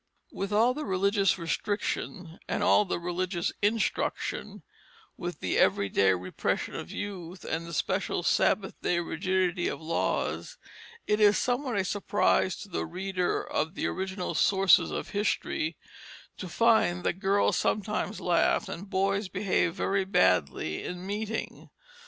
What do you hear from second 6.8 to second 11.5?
youth and the special Sabbath day rigidity of laws, it is